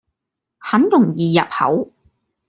[0.57, 1.91] 很容易入口